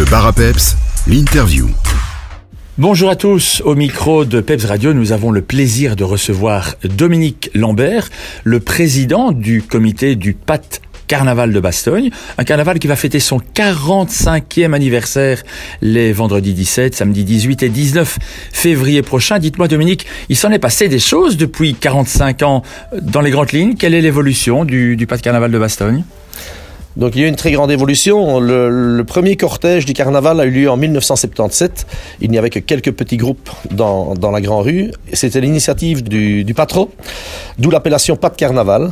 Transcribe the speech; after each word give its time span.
Le 0.00 0.06
bar 0.06 0.26
à 0.26 0.32
peps, 0.32 0.78
l'interview. 1.06 1.68
Bonjour 2.78 3.10
à 3.10 3.16
tous, 3.16 3.60
au 3.66 3.74
micro 3.74 4.24
de 4.24 4.40
Peps 4.40 4.64
Radio, 4.64 4.94
nous 4.94 5.12
avons 5.12 5.30
le 5.30 5.42
plaisir 5.42 5.94
de 5.94 6.04
recevoir 6.04 6.76
Dominique 6.84 7.50
Lambert, 7.52 8.08
le 8.42 8.60
président 8.60 9.30
du 9.30 9.60
comité 9.60 10.16
du 10.16 10.32
PAT 10.32 10.62
Carnaval 11.06 11.52
de 11.52 11.60
Bastogne, 11.60 12.08
un 12.38 12.44
carnaval 12.44 12.78
qui 12.78 12.86
va 12.86 12.96
fêter 12.96 13.20
son 13.20 13.40
45e 13.40 14.72
anniversaire 14.72 15.42
les 15.82 16.14
vendredis 16.14 16.54
17, 16.54 16.94
samedi 16.94 17.22
18 17.24 17.62
et 17.64 17.68
19 17.68 18.18
février 18.52 19.02
prochain. 19.02 19.38
Dites-moi 19.38 19.68
Dominique, 19.68 20.06
il 20.30 20.36
s'en 20.38 20.50
est 20.50 20.58
passé 20.58 20.88
des 20.88 20.98
choses 20.98 21.36
depuis 21.36 21.74
45 21.74 22.42
ans 22.42 22.62
dans 23.02 23.20
les 23.20 23.30
grandes 23.30 23.52
lignes? 23.52 23.74
Quelle 23.74 23.92
est 23.92 24.00
l'évolution 24.00 24.64
du, 24.64 24.96
du 24.96 25.06
Carnaval 25.06 25.50
de 25.50 25.58
Bastogne? 25.58 26.04
Donc 26.96 27.14
il 27.14 27.20
y 27.20 27.24
a 27.24 27.26
eu 27.26 27.28
une 27.28 27.36
très 27.36 27.52
grande 27.52 27.70
évolution. 27.70 28.40
Le, 28.40 29.02
premier 29.06 29.36
cortège 29.36 29.86
du 29.86 29.92
carnaval 29.92 30.40
a 30.40 30.44
eu 30.44 30.50
lieu 30.50 30.70
en 30.70 30.76
1977. 30.76 31.86
Il 32.20 32.30
n'y 32.30 32.38
avait 32.38 32.50
que 32.50 32.58
quelques 32.58 32.92
petits 32.92 33.16
groupes 33.16 33.50
dans, 33.70 34.14
dans 34.14 34.30
la 34.30 34.40
Grand 34.40 34.60
Rue. 34.60 34.90
C'était 35.12 35.40
l'initiative 35.40 36.02
du, 36.02 36.44
du 36.44 36.54
patron, 36.54 36.88
d'où 37.58 37.70
l'appellation 37.70 38.16
Pas 38.16 38.28
de 38.28 38.36
Carnaval. 38.36 38.90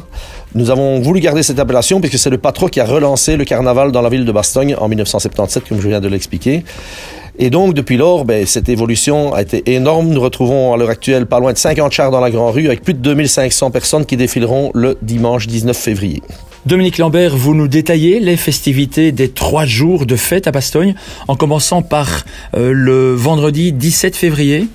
Nous 0.55 0.71
avons 0.71 1.01
voulu 1.01 1.21
garder 1.21 1.43
cette 1.43 1.59
appellation 1.59 2.01
puisque 2.01 2.19
c'est 2.19 2.31
le 2.31 2.39
patron 2.39 2.69
qui 2.69 2.81
a 2.81 2.85
relancé 2.85 3.37
le 3.37 3.45
carnaval 3.45 3.93
dans 3.93 4.01
la 4.01 4.09
ville 4.09 4.25
de 4.25 4.33
Bastogne 4.33 4.75
en 4.77 4.89
1977, 4.89 5.69
comme 5.69 5.81
je 5.81 5.89
viens 5.89 6.01
de 6.01 6.09
l'expliquer. 6.09 6.65
Et 7.41 7.51
donc, 7.51 7.75
depuis 7.75 7.97
lors, 7.97 8.25
ben, 8.25 8.45
cette 8.47 8.69
évolution 8.69 9.33
a 9.33 9.43
été 9.43 9.75
énorme. 9.75 10.09
Nous 10.09 10.21
retrouvons 10.21 10.73
à 10.73 10.77
l'heure 10.77 10.91
actuelle 10.91 11.27
pas 11.27 11.39
loin 11.39 11.53
de 11.53 11.59
50 11.59 11.93
chars 11.93 12.11
dans 12.11 12.21
la 12.21 12.31
Grand 12.31 12.51
Rue 12.51 12.67
avec 12.67 12.83
plus 12.83 12.95
de 12.95 12.99
2500 12.99 13.71
personnes 13.71 14.07
qui 14.07 14.17
défileront 14.17 14.73
le 14.75 14.99
dimanche 15.03 15.47
19 15.47 15.77
février. 15.77 16.23
Dominique 16.67 16.99
Lambert, 16.99 17.37
vous 17.37 17.55
nous 17.55 17.69
détaillez 17.69 18.19
les 18.21 18.37
festivités 18.37 19.13
des 19.13 19.29
trois 19.29 19.65
jours 19.65 20.07
de 20.07 20.17
fête 20.17 20.47
à 20.49 20.51
Bastogne, 20.51 20.95
en 21.29 21.37
commençant 21.37 21.83
par 21.83 22.25
euh, 22.57 22.73
le 22.73 23.15
vendredi 23.15 23.73
17 23.73 24.17
février. 24.17 24.67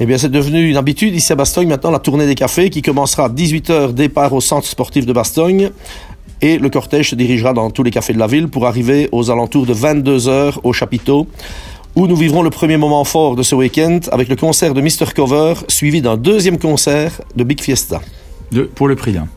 Eh 0.00 0.06
bien, 0.06 0.18
c'est 0.18 0.30
devenu 0.30 0.68
une 0.68 0.76
habitude 0.76 1.14
ici 1.14 1.32
à 1.32 1.36
Bastogne 1.36 1.68
maintenant, 1.68 1.92
la 1.92 2.00
tournée 2.00 2.26
des 2.26 2.34
cafés 2.34 2.68
qui 2.68 2.82
commencera 2.82 3.26
à 3.26 3.28
18h, 3.28 3.92
départ 3.92 4.32
au 4.32 4.40
centre 4.40 4.66
sportif 4.66 5.06
de 5.06 5.12
Bastogne. 5.12 5.70
Et 6.40 6.58
le 6.58 6.68
cortège 6.68 7.10
se 7.10 7.14
dirigera 7.14 7.52
dans 7.52 7.70
tous 7.70 7.84
les 7.84 7.92
cafés 7.92 8.12
de 8.12 8.18
la 8.18 8.26
ville 8.26 8.48
pour 8.48 8.66
arriver 8.66 9.08
aux 9.12 9.30
alentours 9.30 9.66
de 9.66 9.74
22h 9.74 10.54
au 10.64 10.72
chapiteau 10.72 11.28
où 11.94 12.06
nous 12.06 12.16
vivrons 12.16 12.42
le 12.42 12.50
premier 12.50 12.78
moment 12.78 13.04
fort 13.04 13.36
de 13.36 13.42
ce 13.42 13.54
week-end 13.54 14.00
avec 14.10 14.28
le 14.28 14.34
concert 14.34 14.74
de 14.74 14.80
Mr. 14.80 15.12
Cover 15.14 15.54
suivi 15.68 16.00
d'un 16.00 16.16
deuxième 16.16 16.58
concert 16.58 17.20
de 17.36 17.44
Big 17.44 17.60
Fiesta. 17.60 18.00
De, 18.50 18.62
pour 18.62 18.88
le 18.88 18.96
prix 18.96 19.12
d'un. 19.12 19.28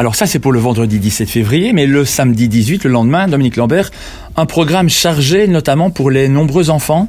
Alors 0.00 0.14
ça 0.14 0.26
c'est 0.26 0.38
pour 0.38 0.52
le 0.52 0.60
vendredi 0.60 1.00
17 1.00 1.28
février, 1.28 1.72
mais 1.72 1.84
le 1.84 2.04
samedi 2.04 2.48
18, 2.48 2.84
le 2.84 2.90
lendemain, 2.90 3.26
Dominique 3.26 3.56
Lambert, 3.56 3.90
un 4.36 4.46
programme 4.46 4.88
chargé 4.88 5.48
notamment 5.48 5.90
pour 5.90 6.12
les 6.12 6.28
nombreux 6.28 6.70
enfants 6.70 7.08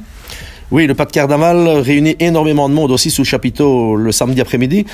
oui, 0.72 0.86
le 0.86 0.94
pas 0.94 1.04
de 1.04 1.10
carnaval 1.10 1.66
réunit 1.68 2.14
énormément 2.20 2.68
de 2.68 2.74
monde 2.74 2.92
aussi 2.92 3.10
sous 3.10 3.24
chapiteau 3.24 3.96
le 3.96 4.12
samedi 4.12 4.40
après-midi. 4.40 4.86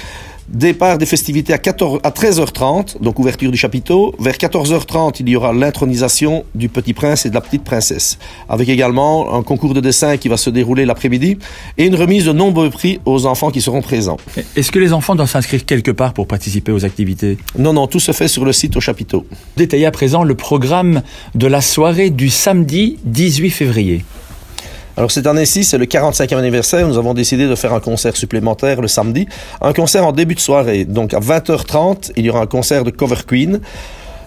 Départ 0.48 0.98
des 0.98 1.06
festivités 1.06 1.52
à, 1.52 1.58
14, 1.58 2.00
à 2.04 2.10
13h30, 2.10 3.02
donc 3.02 3.18
ouverture 3.18 3.50
du 3.50 3.56
chapiteau. 3.56 4.14
Vers 4.20 4.34
14h30, 4.34 5.16
il 5.20 5.28
y 5.28 5.36
aura 5.36 5.52
l'intronisation 5.52 6.44
du 6.54 6.68
petit 6.68 6.94
prince 6.94 7.26
et 7.26 7.30
de 7.30 7.34
la 7.34 7.40
petite 7.40 7.64
princesse, 7.64 8.18
avec 8.48 8.68
également 8.68 9.34
un 9.34 9.42
concours 9.42 9.74
de 9.74 9.80
dessin 9.80 10.16
qui 10.16 10.28
va 10.28 10.36
se 10.36 10.48
dérouler 10.50 10.84
l'après-midi 10.84 11.38
et 11.78 11.86
une 11.86 11.96
remise 11.96 12.26
de 12.26 12.32
nombreux 12.32 12.70
prix 12.70 13.00
aux 13.04 13.26
enfants 13.26 13.50
qui 13.50 13.60
seront 13.60 13.82
présents. 13.82 14.18
Est-ce 14.54 14.70
que 14.70 14.78
les 14.78 14.92
enfants 14.92 15.16
doivent 15.16 15.30
s'inscrire 15.30 15.64
quelque 15.64 15.90
part 15.90 16.12
pour 16.12 16.28
participer 16.28 16.70
aux 16.70 16.84
activités? 16.84 17.38
Non, 17.58 17.72
non, 17.72 17.88
tout 17.88 18.00
se 18.00 18.12
fait 18.12 18.28
sur 18.28 18.44
le 18.44 18.52
site 18.52 18.76
au 18.76 18.80
chapiteau. 18.80 19.26
Détaillez 19.56 19.86
à 19.86 19.90
présent 19.90 20.22
le 20.22 20.34
programme 20.36 21.02
de 21.34 21.46
la 21.48 21.60
soirée 21.60 22.10
du 22.10 22.30
samedi 22.30 22.98
18 23.04 23.50
février. 23.50 24.04
Alors 24.96 25.10
cette 25.10 25.26
année-ci, 25.26 25.62
c'est 25.64 25.76
le 25.76 25.84
45e 25.84 26.38
anniversaire. 26.38 26.88
Nous 26.88 26.96
avons 26.96 27.12
décidé 27.12 27.46
de 27.46 27.54
faire 27.54 27.74
un 27.74 27.80
concert 27.80 28.16
supplémentaire 28.16 28.80
le 28.80 28.88
samedi. 28.88 29.28
Un 29.60 29.74
concert 29.74 30.06
en 30.06 30.12
début 30.12 30.34
de 30.34 30.40
soirée. 30.40 30.86
Donc 30.86 31.12
à 31.12 31.20
20h30, 31.20 32.12
il 32.16 32.24
y 32.24 32.30
aura 32.30 32.40
un 32.40 32.46
concert 32.46 32.82
de 32.82 32.90
Cover 32.90 33.16
Queen. 33.26 33.60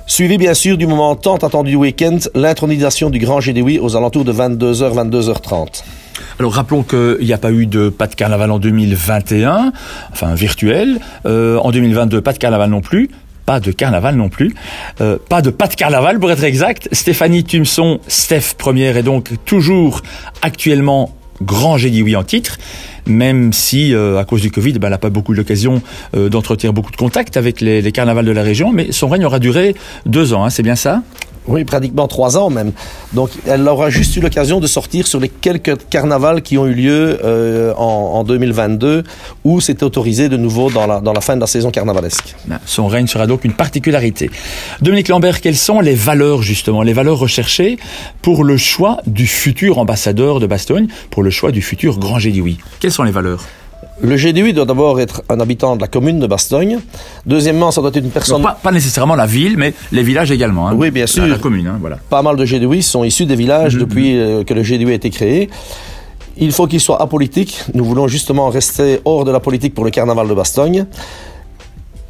Suivi 0.06 0.38
bien 0.38 0.53
sûr 0.53 0.78
du 0.78 0.85
moment 0.85 1.16
tant 1.16 1.38
attendu 1.38 1.72
du 1.72 1.75
week-end, 1.75 2.18
l'intronisation 2.35 3.09
du 3.09 3.19
Grand 3.19 3.40
Gédéoui 3.40 3.79
aux 3.79 3.96
alentours 3.96 4.25
de 4.25 4.34
22h, 4.34 5.09
22h30. 5.09 5.84
Alors 6.40 6.53
rappelons 6.53 6.84
qu'il 6.84 7.18
n'y 7.22 7.34
a 7.34 7.38
pas 7.38 7.52
eu 7.52 7.66
de 7.66 7.90
pas 7.90 8.08
de 8.08 8.16
carnaval 8.16 8.52
en 8.52 8.59
2021, 8.59 9.72
enfin 10.12 10.34
virtuel. 10.35 11.00
Euh, 11.25 11.58
en 11.58 11.72
2022, 11.72 12.22
pas 12.22 12.34
de 12.34 12.38
carnaval 12.38 12.69
non 12.69 12.81
plus 12.81 13.09
pas 13.50 13.60
de 13.60 13.72
carnaval 13.72 14.16
non 14.16 14.30
plus, 14.30 14.54
euh, 15.02 15.18
pas 15.28 15.42
de 15.42 15.50
pas 15.50 15.66
de 15.66 15.74
carnaval 15.74 16.20
pour 16.20 16.30
être 16.30 16.44
exact. 16.44 16.88
Stéphanie 16.92 17.44
Tumson, 17.44 18.00
Steph 18.08 18.54
première, 18.60 18.96
est 18.96 19.02
donc 19.02 19.32
toujours 19.44 20.04
actuellement 20.44 21.16
grand 21.42 21.76
J'ai 21.76 22.04
oui 22.04 22.16
en 22.16 22.24
titre, 22.24 22.59
même 23.08 23.52
si 23.52 23.96
euh, 23.96 24.20
à 24.20 24.24
cause 24.24 24.44
du 24.44 24.52
Covid, 24.52 24.74
ben, 24.74 24.86
elle 24.86 24.92
n'a 24.92 24.98
pas 25.00 25.09
beaucoup 25.09 25.34
l'occasion 25.34 25.82
euh, 26.16 26.30
d'entretenir 26.30 26.74
beaucoup 26.74 26.92
de 26.92 26.98
contacts 26.98 27.38
avec 27.38 27.59
les, 27.59 27.82
les, 27.82 27.92
carnavals 27.92 28.26
de 28.26 28.32
la 28.32 28.44
région, 28.44 28.72
mais 28.72 28.92
son 28.92 29.09
règne 29.09 29.26
aura 29.26 29.40
duré 29.40 29.74
deux 30.06 30.32
ans, 30.34 30.46
hein, 30.46 30.52
c'est 30.52 30.62
bien 30.62 30.76
ça? 30.76 31.02
Oui, 31.50 31.66
pratiquement 31.66 32.08
trois 32.08 32.38
ans 32.38 32.50
même. 32.50 32.72
Donc, 33.14 33.32
elle 33.46 33.68
aura 33.68 33.90
juste 33.90 34.16
eu 34.16 34.22
l'occasion 34.22 34.60
de 34.60 34.68
sortir 34.68 35.08
sur 35.08 35.20
les 35.20 35.30
quelques 35.30 35.76
carnavals 35.90 36.42
qui 36.42 36.58
ont 36.58 36.68
eu 36.68 36.74
lieu 36.74 37.20
euh, 37.24 37.74
en, 37.76 38.20
en, 38.20 38.24
2022, 38.24 39.04
où 39.44 39.59
c'était 39.59 39.84
autorisé 39.84 40.30
de 40.30 40.38
nouveau 40.38 40.70
dans 40.70 40.88
la, 40.88 41.02
dans 41.02 41.14
la 41.14 41.22
fin 41.22 41.36
de 41.36 41.42
la 41.42 41.48
saison 41.48 41.72
carnavalesque. 41.72 42.36
Son 42.66 42.88
règne 42.88 43.08
sera 43.08 43.28
donc 43.28 43.44
une 43.44 43.54
particularité. 43.54 44.30
Dominique 44.82 45.08
Lambert, 45.08 45.42
quelles 45.42 45.58
sont 45.58 45.80
les 45.82 45.96
valeurs 45.96 46.42
justement, 46.42 46.84
les 46.84 46.94
valeurs 46.94 47.20
recherchées 47.20 47.78
pour 48.22 48.44
le 48.44 48.58
choix 48.58 48.98
du 49.08 49.28
futur 49.28 49.80
ambassadeur 49.80 50.40
de 50.40 50.48
Bastogne, 50.48 50.88
pour 51.09 51.24
le 51.24 51.30
choix 51.30 51.52
du 51.52 51.62
futur 51.62 52.00
grand 52.00 52.20
Gédioui? 52.20 52.59
Quelles 52.80 52.92
sont 52.92 53.04
les 53.04 53.12
valeurs? 53.12 53.44
Le 54.02 54.16
GDU 54.16 54.54
doit 54.54 54.66
d'abord 54.66 55.00
être 55.00 55.24
un 55.30 55.40
habitant 55.40 55.76
de 55.76 55.82
la 55.82 55.88
commune 55.88 56.20
de 56.20 56.28
Bastogne. 56.28 56.80
Deuxièmement, 57.26 57.72
ça 57.72 57.82
doit 57.82 57.90
être 57.90 58.04
une 58.04 58.10
personne... 58.10 58.42
pas, 58.42 58.58
pas, 58.62 58.72
nécessairement 58.72 59.16
la 59.16 59.26
ville, 59.26 59.58
mais 59.58 59.74
les 59.92 60.04
villages 60.04 60.32
également. 60.32 60.68
Hein. 60.70 60.76
Oui, 60.76 60.92
bien 60.92 61.08
sûr. 61.08 61.24
La, 61.24 61.30
la 61.30 61.38
commune, 61.38 61.68
hein, 61.68 61.78
voilà. 61.80 61.98
Pas 62.09 62.22
mal 62.22 62.36
de 62.36 62.46
GDU 62.46 62.82
sont 62.82 63.04
issus 63.04 63.26
des 63.26 63.36
villages 63.36 63.76
mmh, 63.76 63.80
depuis 63.80 64.16
mmh. 64.16 64.46
que 64.46 64.54
le 64.54 64.62
GDU 64.62 64.92
a 64.92 64.94
été 64.94 65.09
créé. 65.09 65.50
Il 66.38 66.52
faut 66.52 66.68
qu'il 66.68 66.80
soit 66.80 67.02
apolitique. 67.02 67.62
Nous 67.74 67.84
voulons 67.84 68.08
justement 68.08 68.50
rester 68.50 69.02
hors 69.04 69.26
de 69.26 69.32
la 69.32 69.40
politique 69.40 69.74
pour 69.74 69.84
le 69.84 69.92
carnaval 69.92 70.28
de 70.28 70.34
Bastogne. 70.34 70.86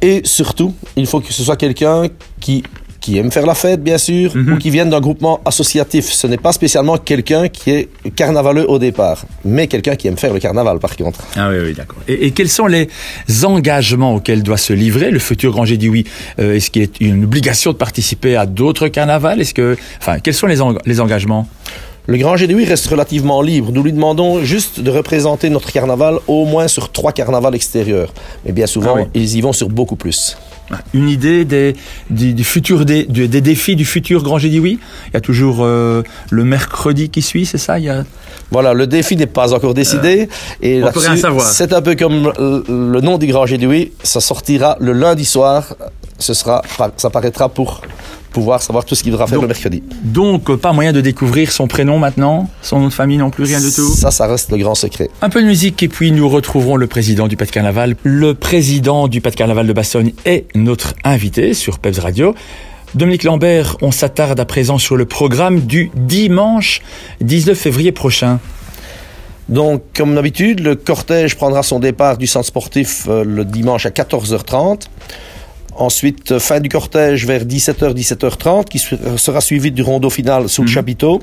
Et 0.02 0.22
surtout, 0.24 0.74
il 0.96 1.06
faut 1.06 1.20
que 1.20 1.32
ce 1.32 1.42
soit 1.42 1.56
quelqu'un 1.56 2.04
qui 2.40 2.62
qui 3.00 3.18
aiment 3.18 3.30
faire 3.30 3.46
la 3.46 3.54
fête, 3.54 3.82
bien 3.82 3.98
sûr, 3.98 4.36
mm 4.36 4.40
-hmm. 4.40 4.52
ou 4.52 4.58
qui 4.58 4.70
viennent 4.70 4.90
d'un 4.90 5.00
groupement 5.00 5.40
associatif. 5.44 6.04
Ce 6.20 6.26
n'est 6.26 6.42
pas 6.46 6.52
spécialement 6.52 6.96
quelqu'un 7.10 7.48
qui 7.48 7.70
est 7.76 7.88
carnavaleux 8.20 8.66
au 8.74 8.78
départ, 8.78 9.18
mais 9.44 9.66
quelqu'un 9.72 9.96
qui 9.98 10.06
aime 10.08 10.18
faire 10.24 10.32
le 10.32 10.40
carnaval, 10.46 10.78
par 10.78 10.94
contre. 10.96 11.20
Ah 11.36 11.48
oui, 11.50 11.58
oui, 11.64 11.72
d'accord. 11.80 12.00
Et, 12.08 12.26
et, 12.26 12.30
quels 12.36 12.52
sont 12.58 12.68
les 12.76 12.84
engagements 13.44 14.12
auxquels 14.16 14.42
doit 14.42 14.62
se 14.68 14.74
livrer 14.84 15.10
le 15.10 15.18
futur 15.18 15.50
Grand 15.52 15.64
dit 15.64 15.88
oui 15.88 16.04
euh, 16.38 16.56
Est-ce 16.56 16.70
qu'il 16.70 16.82
est 16.82 17.00
une 17.00 17.24
obligation 17.24 17.70
de 17.72 17.78
participer 17.86 18.32
à 18.36 18.46
d'autres 18.46 18.88
carnavals? 18.88 19.40
Est-ce 19.40 19.54
que, 19.54 19.76
enfin, 20.00 20.18
quels 20.22 20.34
sont 20.34 20.46
les, 20.46 20.60
en 20.60 20.74
les 20.84 20.98
engagements? 21.00 21.44
Le 22.06 22.16
Grand 22.18 22.36
Gédéoui 22.36 22.64
reste 22.64 22.86
relativement 22.88 23.40
libre. 23.40 23.70
Nous 23.72 23.82
lui 23.82 23.92
demandons 23.92 24.42
juste 24.42 24.80
de 24.80 24.90
représenter 24.90 25.48
notre 25.50 25.70
carnaval 25.70 26.14
au 26.26 26.44
moins 26.44 26.66
sur 26.66 26.90
trois 26.90 27.12
carnavals 27.12 27.54
extérieurs. 27.54 28.12
Mais 28.44 28.52
bien 28.52 28.66
souvent, 28.66 28.94
ah 28.96 29.02
oui. 29.02 29.08
ils 29.14 29.36
y 29.36 29.40
vont 29.40 29.52
sur 29.52 29.68
beaucoup 29.68 29.96
plus 29.96 30.36
une 30.94 31.08
idée 31.08 31.44
des, 31.44 31.74
des, 32.10 32.32
des 32.32 32.42
futurs 32.44 32.84
des, 32.84 33.04
des, 33.04 33.40
défis 33.40 33.76
du 33.76 33.84
futur 33.84 34.22
Grand 34.22 34.38
Gédi 34.38 34.60
Oui 34.60 34.78
Il 35.08 35.14
y 35.14 35.16
a 35.16 35.20
toujours 35.20 35.58
euh, 35.60 36.02
le 36.30 36.44
mercredi 36.44 37.10
qui 37.10 37.22
suit, 37.22 37.46
c'est 37.46 37.58
ça? 37.58 37.78
Il 37.78 37.86
y 37.86 37.88
a... 37.88 38.04
Voilà, 38.50 38.74
le 38.74 38.86
défi 38.86 39.16
n'est 39.16 39.26
pas 39.26 39.52
encore 39.54 39.74
décidé. 39.74 40.28
Euh, 40.62 40.66
et 40.66 40.82
on 40.82 40.90
peut 40.90 41.00
rien 41.00 41.16
savoir. 41.16 41.46
C'est 41.46 41.72
un 41.72 41.82
peu 41.82 41.94
comme 41.94 42.32
le 42.38 43.00
nom 43.00 43.18
du 43.18 43.26
Grand 43.26 43.46
Gédi 43.46 43.66
Oui. 43.66 43.92
Ça 44.02 44.20
sortira 44.20 44.76
le 44.80 44.92
lundi 44.92 45.24
soir. 45.24 45.74
Ce 46.18 46.34
sera, 46.34 46.62
ça 46.96 47.10
paraîtra 47.10 47.48
pour 47.48 47.80
pouvoir 48.30 48.62
savoir 48.62 48.84
tout 48.84 48.94
ce 48.94 49.02
qu'il 49.02 49.12
devra 49.12 49.26
faire 49.26 49.36
donc, 49.36 49.42
le 49.42 49.48
mercredi. 49.48 49.82
Donc, 50.02 50.54
pas 50.56 50.72
moyen 50.72 50.92
de 50.92 51.00
découvrir 51.00 51.52
son 51.52 51.66
prénom 51.66 51.98
maintenant, 51.98 52.48
son 52.62 52.80
nom 52.80 52.88
de 52.88 52.92
famille 52.92 53.18
non 53.18 53.30
plus, 53.30 53.44
rien 53.44 53.60
du 53.60 53.72
tout 53.72 53.94
Ça, 53.94 54.10
ça 54.10 54.26
reste 54.26 54.50
le 54.50 54.58
grand 54.58 54.74
secret. 54.74 55.08
Un 55.22 55.28
peu 55.28 55.42
de 55.42 55.46
musique 55.46 55.82
et 55.82 55.88
puis 55.88 56.12
nous 56.12 56.28
retrouverons 56.28 56.76
le 56.76 56.86
président 56.86 57.28
du 57.28 57.36
Pas 57.36 57.46
de 57.46 57.50
Carnaval. 57.50 57.96
Le 58.04 58.34
président 58.34 59.08
du 59.08 59.20
Pas 59.20 59.30
de 59.30 59.36
Carnaval 59.36 59.66
de 59.66 59.72
Bastogne 59.72 60.12
est 60.24 60.46
notre 60.54 60.94
invité 61.04 61.54
sur 61.54 61.78
Peps 61.78 61.98
Radio. 61.98 62.34
Dominique 62.94 63.22
Lambert, 63.22 63.76
on 63.82 63.92
s'attarde 63.92 64.40
à 64.40 64.44
présent 64.44 64.78
sur 64.78 64.96
le 64.96 65.04
programme 65.04 65.60
du 65.60 65.90
dimanche 65.94 66.82
19 67.20 67.56
février 67.56 67.92
prochain. 67.92 68.40
Donc, 69.48 69.82
comme 69.96 70.14
d'habitude, 70.14 70.60
le 70.60 70.76
cortège 70.76 71.36
prendra 71.36 71.62
son 71.62 71.80
départ 71.80 72.18
du 72.18 72.26
centre 72.26 72.46
sportif 72.46 73.06
euh, 73.08 73.24
le 73.24 73.44
dimanche 73.44 73.84
à 73.84 73.90
14h30. 73.90 74.82
Ensuite, 75.76 76.38
fin 76.38 76.60
du 76.60 76.68
cortège 76.68 77.26
vers 77.26 77.44
17h, 77.44 77.94
17h30, 77.94 78.64
qui 78.64 78.78
sera 78.78 79.40
suivi 79.40 79.70
du 79.70 79.82
rondeau 79.82 80.10
final 80.10 80.48
sous 80.48 80.62
mmh. 80.62 80.66
le 80.66 80.70
chapiteau. 80.70 81.22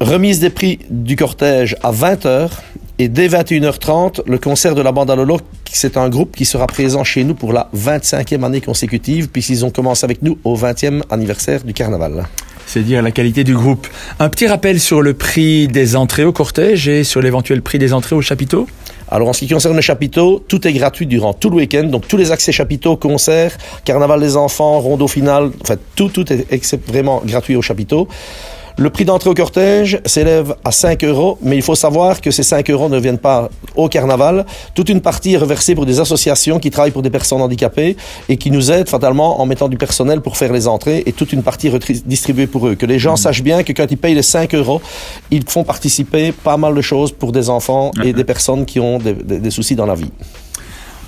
Remise 0.00 0.40
des 0.40 0.50
prix 0.50 0.80
du 0.90 1.16
cortège 1.16 1.76
à 1.82 1.92
20h. 1.92 2.50
Et 2.98 3.08
dès 3.08 3.28
21h30, 3.28 4.22
le 4.26 4.38
concert 4.38 4.74
de 4.74 4.80
la 4.80 4.90
bande 4.90 5.10
à 5.10 5.16
Lolo, 5.16 5.38
c'est 5.70 5.98
un 5.98 6.08
groupe 6.08 6.34
qui 6.34 6.46
sera 6.46 6.66
présent 6.66 7.04
chez 7.04 7.24
nous 7.24 7.34
pour 7.34 7.52
la 7.52 7.68
25e 7.76 8.42
année 8.42 8.62
consécutive, 8.62 9.28
puisqu'ils 9.28 9.64
ont 9.66 9.70
commencé 9.70 10.04
avec 10.04 10.22
nous 10.22 10.38
au 10.44 10.56
20e 10.56 11.02
anniversaire 11.10 11.62
du 11.62 11.74
carnaval. 11.74 12.26
C'est 12.66 12.80
dire 12.80 13.02
la 13.02 13.10
qualité 13.10 13.44
du 13.44 13.54
groupe. 13.54 13.86
Un 14.18 14.28
petit 14.28 14.46
rappel 14.46 14.80
sur 14.80 15.02
le 15.02 15.14
prix 15.14 15.68
des 15.68 15.94
entrées 15.94 16.24
au 16.24 16.32
cortège 16.32 16.88
et 16.88 17.04
sur 17.04 17.20
l'éventuel 17.20 17.62
prix 17.62 17.78
des 17.78 17.92
entrées 17.92 18.16
au 18.16 18.22
chapiteau? 18.22 18.66
Alors 19.08 19.28
en 19.28 19.32
ce 19.32 19.40
qui 19.40 19.48
concerne 19.48 19.76
le 19.76 19.82
chapiteau, 19.82 20.44
tout 20.48 20.66
est 20.66 20.72
gratuit 20.72 21.06
durant 21.06 21.32
tout 21.32 21.50
le 21.50 21.56
week-end. 21.56 21.84
Donc 21.84 22.08
tous 22.08 22.16
les 22.16 22.32
accès 22.32 22.52
chapiteaux, 22.52 22.96
concerts, 22.96 23.56
carnaval 23.84 24.20
des 24.20 24.36
enfants, 24.36 24.80
rondeau 24.80 25.08
final, 25.08 25.50
fait 25.64 25.78
tout, 25.94 26.08
tout 26.08 26.32
est 26.32 26.86
vraiment 26.86 27.22
gratuit 27.24 27.56
au 27.56 27.62
chapiteau. 27.62 28.08
Le 28.78 28.90
prix 28.90 29.06
d'entrée 29.06 29.30
au 29.30 29.34
cortège 29.34 30.02
s'élève 30.04 30.54
à 30.62 30.70
5 30.70 31.02
euros, 31.04 31.38
mais 31.40 31.56
il 31.56 31.62
faut 31.62 31.74
savoir 31.74 32.20
que 32.20 32.30
ces 32.30 32.42
5 32.42 32.68
euros 32.68 32.90
ne 32.90 32.98
viennent 32.98 33.16
pas 33.16 33.48
au 33.74 33.88
carnaval. 33.88 34.44
Toute 34.74 34.90
une 34.90 35.00
partie 35.00 35.32
est 35.32 35.38
reversée 35.38 35.74
pour 35.74 35.86
des 35.86 35.98
associations 35.98 36.58
qui 36.58 36.70
travaillent 36.70 36.90
pour 36.90 37.00
des 37.00 37.08
personnes 37.08 37.40
handicapées 37.40 37.96
et 38.28 38.36
qui 38.36 38.50
nous 38.50 38.70
aident 38.70 38.90
fatalement 38.90 39.40
en 39.40 39.46
mettant 39.46 39.68
du 39.68 39.78
personnel 39.78 40.20
pour 40.20 40.36
faire 40.36 40.52
les 40.52 40.68
entrées 40.68 41.02
et 41.06 41.12
toute 41.12 41.32
une 41.32 41.42
partie 41.42 41.70
redistribuée 41.70 42.46
pour 42.46 42.68
eux. 42.68 42.74
Que 42.74 42.84
les 42.84 42.98
gens 42.98 43.14
mmh. 43.14 43.18
sachent 43.18 43.42
bien 43.42 43.62
que 43.62 43.72
quand 43.72 43.86
ils 43.90 43.96
payent 43.96 44.14
les 44.14 44.22
5 44.22 44.54
euros, 44.54 44.82
ils 45.30 45.48
font 45.48 45.64
participer 45.64 46.32
pas 46.32 46.58
mal 46.58 46.74
de 46.74 46.82
choses 46.82 47.12
pour 47.12 47.32
des 47.32 47.48
enfants 47.48 47.92
et 48.04 48.12
des 48.12 48.24
personnes 48.24 48.66
qui 48.66 48.78
ont 48.78 48.98
des, 48.98 49.14
des 49.14 49.50
soucis 49.50 49.74
dans 49.74 49.86
la 49.86 49.94
vie. 49.94 50.10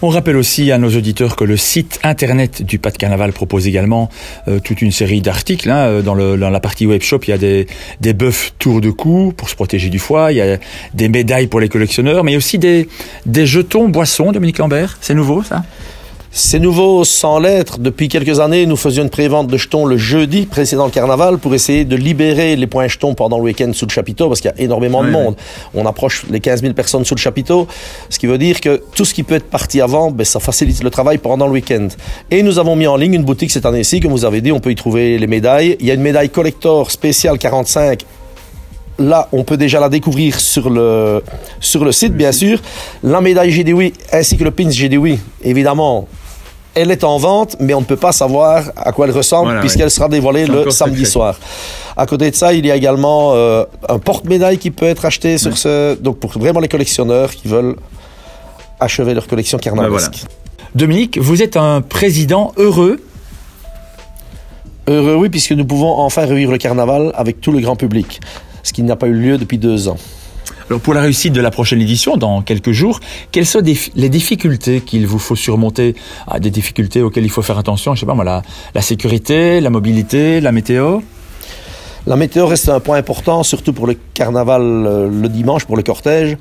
On 0.01 0.11
rappelle 0.11 0.37
aussi 0.37 0.71
à 0.71 0.79
nos 0.79 0.91
auditeurs 0.91 1.35
que 1.35 1.43
le 1.43 1.57
site 1.57 1.99
internet 2.05 2.63
du 2.63 2.79
Pas 2.79 2.93
de 2.93 2.97
Carnaval 2.97 3.33
propose 3.33 3.67
également 3.67 4.09
euh, 4.47 4.61
toute 4.61 4.81
une 4.81 4.93
série 4.93 5.21
d'articles. 5.21 5.69
Hein. 5.69 5.87
Euh, 5.87 6.03
dans, 6.03 6.15
la 6.15 6.61
partie 6.61 6.87
web 6.87 7.03
shop, 7.03 7.19
il 7.27 7.31
y 7.31 7.33
a 7.33 7.39
des, 7.39 7.67
des 8.01 8.13
bœufs 8.13 8.53
tour 8.61 8.81
de 8.81 8.91
cou 8.91 9.33
pour 9.37 9.51
se 9.51 9.57
protéger 9.57 9.89
du 9.89 9.99
foie, 9.99 10.31
il 10.31 10.37
y 10.37 10.41
a 10.41 10.59
des 10.95 11.09
médailles 11.09 11.49
pour 11.49 11.59
les 11.59 11.69
collectionneurs, 11.69 12.23
mais 12.23 12.37
aussi 12.37 12.59
des, 12.59 12.89
des 13.27 13.45
jetons 13.45 13.89
boissons, 13.89 14.31
Dominique 14.31 14.59
Lambert. 14.59 14.99
C'est 15.01 15.15
nouveau 15.15 15.43
ça? 15.43 15.65
C'est 16.39 16.61
nouveau 16.61 17.03
sans 17.03 17.41
l'être. 17.41 17.81
Depuis 17.81 18.09
quelques 18.09 18.39
années, 18.39 18.65
nous 18.65 18.77
faisions 18.77 19.03
une 19.03 19.11
prévente 19.11 19.49
de 19.49 19.57
jetons 19.57 19.85
le 19.85 19.97
jeudi 19.97 20.47
précédent 20.47 20.85
le 20.85 20.93
carnaval 20.93 21.39
pour 21.39 21.53
essayer 21.53 21.85
de 21.85 21.97
libérer 21.97 22.55
les 22.55 22.69
points 22.69 22.87
jetons 22.87 23.15
pendant 23.15 23.39
le 23.39 23.45
week-end 23.45 23.73
sous 23.73 23.87
le 23.87 23.91
chapiteau 23.91 24.29
parce 24.29 24.41
qu'il 24.41 24.53
y 24.53 24.55
a 24.55 24.63
énormément 24.63 25.03
de 25.03 25.11
monde. 25.11 25.35
On 25.75 25.85
approche 25.85 26.25
les 26.31 26.39
15 26.39 26.63
000 26.63 26.75
personnes 26.75 27.05
sous 27.05 27.17
le 27.17 27.21
chapiteau, 27.21 27.67
ce 28.09 28.21
qui 28.21 28.29
veut 28.29 28.39
dire 28.39 28.61
que 28.61 28.81
tout 28.95 29.05
ce 29.05 29.15
qui 29.15 29.25
peut 29.25 29.35
être 29.35 29.51
parti 29.51 29.81
avant, 29.81 30.13
ben, 30.13 30.25
ça 30.25 30.39
facilite 30.39 30.83
le 30.85 30.91
travail 30.91 31.19
pendant 31.19 31.47
le 31.47 31.53
week-end. 31.53 31.89
Et 32.31 32.45
nous 32.45 32.61
avons 32.61 32.77
mis 32.77 32.87
en 32.87 32.97
ligne 32.97 33.15
une 33.15 33.25
boutique 33.25 33.51
cette 33.51 33.67
année-ci, 33.67 33.99
comme 33.99 34.13
vous 34.13 34.25
avez 34.25 34.41
dit, 34.41 34.53
on 34.53 34.61
peut 34.61 34.71
y 34.71 34.77
trouver 34.77 35.19
les 35.19 35.27
médailles. 35.27 35.77
Il 35.81 35.87
y 35.87 35.91
a 35.91 35.95
une 35.95 36.03
médaille 36.03 36.31
collector 36.31 36.93
spéciale 36.93 37.39
45 37.39 38.05
là, 39.01 39.29
on 39.31 39.45
peut 39.45 39.57
déjà 39.57 39.79
la 39.79 39.89
découvrir 39.89 40.41
sur 40.41 40.71
le, 40.71 41.23
sur 41.61 41.85
le 41.85 41.93
site, 41.93 42.15
bien 42.15 42.33
sûr. 42.33 42.61
La 43.03 43.21
médaille 43.21 43.51
GDWI 43.51 43.93
ainsi 44.13 44.37
que 44.37 44.43
le 44.43 44.51
pins 44.51 44.71
GDWI, 44.71 45.21
évidemment, 45.43 46.09
elle 46.75 46.91
est 46.91 47.05
en 47.05 47.19
vente, 47.19 47.57
mais 47.61 47.75
on 47.75 47.81
ne 47.81 47.87
peut 47.87 47.97
pas 47.97 48.13
savoir 48.13 48.71
à 48.77 48.93
quoi 48.93 49.07
elle 49.07 49.13
ressemble 49.13 49.61
puisqu'elle 49.61 49.91
sera 49.91 50.09
dévoilée 50.09 50.47
le 50.47 50.71
samedi 50.71 51.07
soir. 51.07 51.39
À 51.97 52.07
côté 52.07 52.31
de 52.31 52.37
ça, 52.37 52.53
il 52.53 52.65
y 52.65 52.71
a 52.71 52.77
également 52.77 53.33
euh, 53.35 53.65
un 53.89 53.99
porte-médaille 53.99 54.59
qui 54.59 54.71
peut 54.71 54.87
être 54.87 55.05
acheté 55.05 55.37
sur 55.39 55.59
ce, 55.59 55.95
donc 55.97 56.19
pour 56.19 56.31
vraiment 56.39 56.61
les 56.61 56.69
collectionneurs 56.69 57.31
qui 57.31 57.49
veulent 57.49 57.77
achever 58.79 59.15
leur 59.15 59.27
collection 59.27 59.59
carnavalesque. 59.59 60.25
Dominique, 60.75 61.19
vous 61.19 61.43
êtes 61.43 61.57
un 61.57 61.81
président 61.81 62.53
heureux 62.57 63.01
Heureux, 64.89 65.17
oui, 65.17 65.29
puisque 65.29 65.53
nous 65.53 65.67
pouvons 65.67 65.99
enfin 65.99 66.25
revivre 66.25 66.51
le 66.51 66.57
carnaval 66.57 67.13
avec 67.15 67.43
tout 67.43 67.53
le 67.53 67.61
grand 67.61 67.77
public, 67.77 68.21
ce 68.63 68.73
qui 68.73 68.83
n'a 68.83 68.97
pas 68.97 69.07
eu 69.07 69.13
lieu 69.13 69.37
depuis 69.37 69.59
deux 69.59 69.87
ans. 69.87 69.99
Alors 70.69 70.81
pour 70.83 70.93
la 70.93 71.01
réussite 71.01 71.33
de 71.33 71.41
la 71.41 71.51
prochaine 71.51 71.81
édition, 71.81 72.19
dans 72.19 72.43
quelques 72.43 72.73
jours, 72.73 73.01
quelles 73.33 73.47
sont 73.47 73.63
les 73.95 74.09
difficultés 74.11 74.83
qu'il 74.83 75.07
vous 75.07 75.19
faut 75.19 75.35
surmonter? 75.37 75.95
Ah, 76.27 76.41
Des 76.41 76.51
difficultés 76.51 77.01
auxquelles 77.01 77.25
il 77.25 77.31
faut 77.31 77.41
faire 77.41 77.57
attention, 77.57 77.95
je 77.95 78.01
sais 78.01 78.07
pas 78.07 78.13
moi, 78.13 78.25
la, 78.25 78.43
la 78.75 78.83
sécurité, 78.83 79.63
la 79.63 79.71
mobilité, 79.71 80.43
la 80.43 80.53
météo? 80.53 81.01
La 82.07 82.17
météo 82.17 82.47
reste 82.47 82.69
un 82.69 82.81
point 82.81 82.99
important, 82.99 83.43
surtout 83.45 83.73
pour 83.73 83.87
le 83.87 83.97
carnaval 84.13 84.63
euh, 84.63 85.09
le 85.11 85.29
dimanche, 85.29 85.65
pour 85.65 85.77
le 85.77 85.83
cortège, 85.83 86.37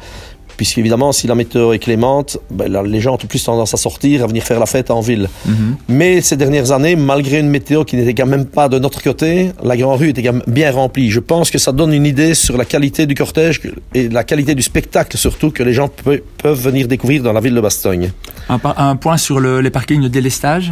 puisqu'évidemment, 0.57 1.12
si 1.12 1.27
la 1.27 1.36
météo 1.36 1.71
est 1.71 1.80
clémente, 1.80 2.38
ben, 2.51 2.83
les 2.83 3.00
gens 3.00 3.13
ont 3.13 3.18
plus 3.18 3.44
tendance 3.44 3.74
à 3.74 3.77
sortir, 3.77 4.24
à 4.24 4.27
venir 4.27 4.44
faire 4.44 4.59
la 4.59 4.65
fête 4.65 4.92
en 4.92 5.00
ville. 5.00 5.30
Mhm. 5.45 5.77
Mais 5.88 6.21
ces 6.21 6.36
dernières 6.36 6.71
années, 6.71 6.95
malgré 6.95 7.39
une 7.39 7.50
météo 7.50 7.83
qui 7.86 7.95
n'était 7.95 8.13
quand 8.13 8.25
même 8.25 8.45
pas 8.45 8.68
de 8.68 8.80
notre 8.80 9.01
côté, 9.01 9.51
la 9.63 9.77
Grande 9.77 10.00
Rue 10.00 10.09
était 10.09 10.24
quand 10.24 10.33
même 10.33 10.44
bien 10.48 10.71
remplie. 10.71 11.12
Je 11.12 11.19
pense 11.19 11.51
que 11.51 11.57
ça 11.57 11.71
donne 11.71 11.94
une 11.94 12.06
idée 12.06 12.33
sur 12.33 12.57
la 12.57 12.65
qualité 12.65 13.06
du 13.06 13.15
cortège 13.15 13.62
et 13.94 14.09
la 14.09 14.24
qualité 14.24 14.56
du 14.56 14.63
spectacle 14.63 15.18
surtout 15.18 15.51
que 15.51 15.63
les 15.63 15.74
gens 15.74 15.89
peuvent 15.89 16.60
venir 16.60 16.88
découvrir 16.88 17.24
dans 17.24 17.33
la 17.33 17.39
ville 17.39 17.53
de 17.53 17.62
Bastogne. 17.62 18.12
Un, 18.50 18.95
point 18.95 19.18
sur 19.18 19.39
les 19.39 19.69
parkings 19.69 20.01
de 20.01 20.07
délestage? 20.07 20.71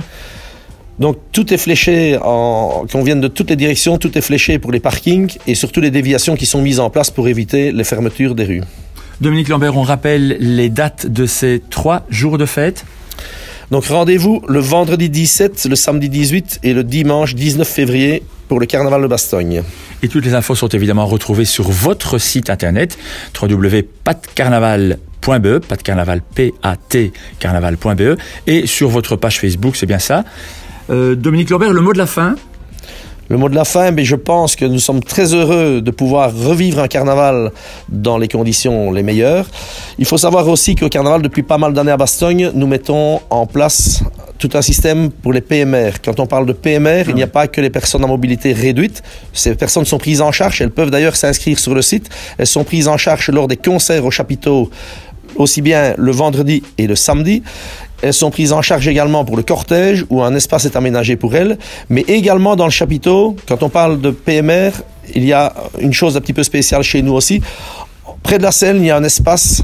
Donc 0.98 1.18
tout 1.34 1.54
est 1.54 1.58
fléché, 1.58 2.18
en, 2.22 2.86
qu'on 2.90 3.04
vienne 3.04 3.20
de 3.20 3.28
toutes 3.28 3.50
les 3.50 3.58
directions, 3.58 3.98
tout 3.98 4.18
est 4.18 4.22
fléché 4.22 4.60
pour 4.60 4.72
les 4.72 4.80
parkings 4.80 5.36
et 5.46 5.54
surtout 5.54 5.82
les 5.82 5.92
déviations 5.92 6.36
qui 6.36 6.46
sont 6.46 6.62
mises 6.62 6.80
en 6.80 6.90
place 6.90 7.12
pour 7.12 7.28
éviter 7.28 7.74
les 7.74 7.84
fermetures 7.84 8.34
des 8.34 8.46
rues. 8.46 8.64
Dominique 9.22 9.50
Lambert, 9.50 9.78
on 9.78 9.84
rappelle 9.84 10.38
les 10.40 10.70
dates 10.70 11.08
de 11.08 11.26
ces 11.26 11.62
trois 11.70 12.06
jours 12.10 12.38
de 12.38 12.46
fête 12.46 12.86
donc 13.72 13.88
rendez-vous 13.88 14.44
le 14.48 14.60
vendredi 14.60 15.10
17, 15.10 15.66
le 15.70 15.76
samedi 15.76 16.08
18 16.10 16.60
et 16.62 16.74
le 16.74 16.84
dimanche 16.84 17.34
19 17.34 17.68
février 17.68 18.22
pour 18.48 18.60
le 18.60 18.68
carnaval 18.68 19.02
de 19.02 19.08
Bastogne. 19.08 19.64
Et 20.04 20.08
toutes 20.08 20.26
les 20.26 20.36
infos 20.36 20.54
sont 20.54 20.68
évidemment 20.68 21.08
retrouvées 21.08 21.46
sur 21.46 21.72
votre 21.72 22.20
site 22.20 22.52
internet 22.52 22.96
www.patcarnaval.be, 23.42 25.60
patcarnaval 25.68 26.22
P 26.22 26.54
A 26.62 26.76
T 26.76 27.12
carnaval.be 27.40 28.18
et 28.46 28.68
sur 28.68 28.90
votre 28.90 29.16
page 29.16 29.40
Facebook, 29.40 29.76
c'est 29.76 29.88
bien 29.88 30.00
ça. 30.00 30.24
Euh, 30.92 31.16
Dominique 31.16 31.50
Lambert, 31.50 31.74
le 31.74 31.82
mot 31.82 31.94
de 31.94 31.98
la 31.98 32.06
fin 32.06 32.36
le 33.28 33.38
mot 33.38 33.50
de 33.50 33.56
la 33.56 33.66
fin, 33.66 33.92
mais 33.92 34.06
je 34.06 34.16
pense 34.16 34.56
que 34.56 34.66
nous 34.66 34.80
sommes 34.80 35.04
très 35.04 35.34
heureux 35.34 35.82
de 35.82 35.92
pouvoir 35.92 36.32
revivre 36.36 36.80
un 36.80 36.88
carnaval 36.88 37.52
dans 37.90 38.18
les 38.18 38.28
conditions 38.28 38.92
les 38.92 39.04
meilleures. 39.04 39.48
Il 39.98 40.06
faut 40.06 40.18
savoir 40.18 40.48
aussi 40.48 40.76
qu'au 40.76 40.90
carnaval, 40.90 41.22
depuis 41.22 41.44
pas 41.44 41.58
mal 41.58 41.74
d'années 41.74 41.92
à 41.92 41.98
Bastogne, 41.98 42.52
nous 42.54 42.68
mettons 42.68 43.22
en 43.30 43.46
place 43.46 44.04
tout 44.38 44.50
un 44.54 44.62
système 44.62 45.10
pour 45.10 45.34
les 45.34 45.42
PMR. 45.42 45.94
Quand 46.04 46.20
on 46.20 46.28
parle 46.28 46.46
de 46.46 46.54
PMR, 46.54 47.06
il 47.08 47.16
n'y 47.16 47.24
a 47.24 47.28
pas 47.28 47.48
que 47.48 47.62
les 47.62 47.70
personnes 47.70 48.04
à 48.04 48.08
mobilité 48.08 48.54
réduite. 48.54 49.02
Ces 49.34 49.56
personnes 49.56 49.86
sont 49.86 49.98
prises 49.98 50.22
en 50.22 50.32
charge. 50.32 50.62
Elles 50.62 50.72
peuvent 50.72 50.92
d'ailleurs 50.92 51.16
s'inscrire 51.16 51.58
sur 51.58 51.74
le 51.74 51.82
site. 51.82 52.10
Elles 52.38 52.48
sont 52.48 52.64
prises 52.64 52.88
en 52.88 52.98
charge 52.98 53.30
lors 53.30 53.48
des 53.48 53.58
concerts 53.58 54.06
au 54.06 54.12
chapiteau 54.12 54.70
aussi 55.36 55.62
bien 55.62 55.94
le 55.98 56.12
vendredi 56.12 56.64
et 56.78 56.88
le 56.88 56.96
samedi. 56.96 57.44
Elles 58.06 58.14
sont 58.14 58.30
prises 58.30 58.54
en 58.54 58.62
charge 58.62 58.88
également 58.88 59.26
pour 59.26 59.36
le 59.36 59.42
cortège 59.42 60.06
où 60.12 60.22
un 60.22 60.36
espace 60.36 60.66
est 60.66 60.76
aménagé 60.76 61.16
pour 61.16 61.36
elles, 61.36 61.58
mais 61.90 62.02
également 62.02 62.56
dans 62.56 62.66
le 62.66 62.72
chapiteau. 62.72 63.36
Quand 63.48 63.64
on 63.64 63.70
parle 63.70 64.00
de 64.00 64.12
PMR, 64.12 64.70
il 65.16 65.26
y 65.26 65.34
a 65.34 65.52
une 65.80 65.92
chose 65.92 66.16
un 66.16 66.22
petit 66.22 66.32
peu 66.32 66.44
spéciale 66.44 66.84
chez 66.84 67.02
nous 67.02 67.14
aussi. 67.14 67.42
Près 68.22 68.38
de 68.38 68.44
la 68.44 68.52
scène, 68.52 68.78
il 68.78 68.86
y 68.86 68.92
a 68.92 68.96
un 68.96 69.04
espace 69.04 69.64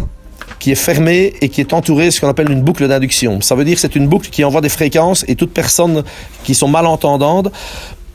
qui 0.57 0.71
est 0.71 0.75
fermé 0.75 1.33
et 1.41 1.50
qui 1.50 1.62
est 1.62 1.71
entouré 1.71 2.05
de 2.05 2.10
ce 2.10 2.19
qu'on 2.19 2.29
appelle 2.29 2.50
une 2.50 2.63
boucle 2.63 2.88
d'induction. 2.88 3.41
Ça 3.41 3.53
veut 3.53 3.63
dire 3.63 3.75
que 3.75 3.81
c'est 3.81 3.95
une 3.95 4.07
boucle 4.07 4.31
qui 4.31 4.43
envoie 4.43 4.62
des 4.62 4.69
fréquences 4.69 5.24
et 5.27 5.36
toute 5.36 5.53
personne 5.53 6.03
qui 6.43 6.55
sont 6.55 6.67
malentendantes 6.67 7.51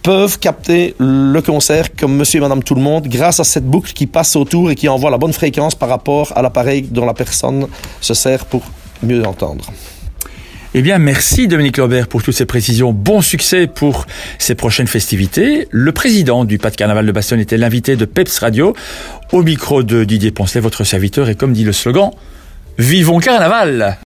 peuvent 0.03 0.41
capter 0.41 0.97
le 0.99 1.41
concert 1.41 1.95
comme 1.95 2.17
monsieur 2.17 2.39
et 2.39 2.41
madame 2.41 2.65
tout 2.65 2.75
le 2.75 2.83
monde 2.83 3.07
grâce 3.07 3.39
à 3.39 3.45
cette 3.45 3.65
boucle 3.65 3.93
qui 3.93 4.09
passe 4.09 4.35
autour 4.35 4.73
et 4.73 4.75
qui 4.75 4.89
envoie 4.89 5.11
la 5.11 5.19
bonne 5.19 5.33
fréquence 5.33 5.77
par 5.77 5.89
rapport 5.89 6.33
à 6.35 6.43
l'appareil 6.43 6.83
dont 6.83 7.07
la 7.07 7.15
personne 7.15 7.69
se 8.01 8.13
sert 8.13 8.45
pour 8.47 8.63
mieux 9.05 9.25
entendre. 9.25 9.67
Eh 10.75 10.83
bien, 10.83 10.99
merci 10.99 11.49
Dominique 11.49 11.79
Lambert 11.79 12.07
pour 12.09 12.23
toutes 12.23 12.35
ces 12.35 12.45
précisions. 12.45 12.93
Bon 12.93 13.23
succès 13.23 13.67
pour 13.67 14.07
ces 14.39 14.55
prochaines 14.55 14.87
festivités. 14.87 15.69
Le 15.71 15.93
président 15.93 16.45
du 16.45 16.59
Pas 16.59 16.71
de 16.71 16.77
Carnaval 16.77 17.07
de 17.07 17.13
Bastogne 17.13 17.41
était 17.41 17.57
l'invité 17.57 17.97
de 17.97 18.05
Peps 18.05 18.39
Radio 18.39 18.75
au 19.33 19.43
micro 19.43 19.83
de 19.83 20.05
Didier 20.05 20.33
Poncelet, 20.33 20.61
votre 20.61 20.85
serviteur. 20.85 21.29
Et 21.29 21.35
comme 21.35 21.53
dit 21.53 21.65
le 21.65 21.73
slogan, 21.73 22.11
Vivons 22.79 23.21
Carnaval 23.21 23.99